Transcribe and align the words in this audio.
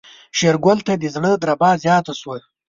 شېرګل 0.37 0.79
ته 0.87 0.93
د 0.97 1.03
زړه 1.15 1.31
دربا 1.41 1.71
زياته 1.83 2.13
شوه. 2.19 2.37